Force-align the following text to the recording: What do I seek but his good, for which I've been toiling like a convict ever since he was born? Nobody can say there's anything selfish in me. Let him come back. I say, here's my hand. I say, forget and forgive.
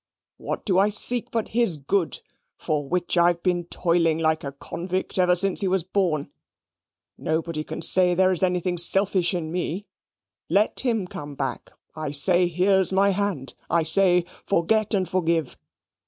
What 0.37 0.65
do 0.65 0.79
I 0.79 0.89
seek 0.89 1.29
but 1.29 1.49
his 1.49 1.77
good, 1.77 2.23
for 2.57 2.89
which 2.89 3.19
I've 3.19 3.43
been 3.43 3.65
toiling 3.65 4.17
like 4.17 4.43
a 4.43 4.51
convict 4.53 5.19
ever 5.19 5.35
since 5.35 5.61
he 5.61 5.67
was 5.67 5.83
born? 5.83 6.31
Nobody 7.19 7.63
can 7.63 7.83
say 7.83 8.15
there's 8.15 8.41
anything 8.41 8.79
selfish 8.79 9.35
in 9.35 9.51
me. 9.51 9.85
Let 10.49 10.79
him 10.79 11.05
come 11.05 11.35
back. 11.35 11.73
I 11.95 12.09
say, 12.09 12.47
here's 12.47 12.91
my 12.91 13.09
hand. 13.11 13.53
I 13.69 13.83
say, 13.83 14.25
forget 14.43 14.95
and 14.95 15.07
forgive. 15.07 15.55